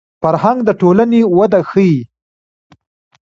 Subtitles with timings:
[0.21, 1.97] فرهنګ د ټولنې وده ښيي